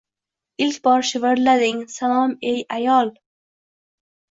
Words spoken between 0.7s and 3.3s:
bor shivirlading: Salom, ey ayol!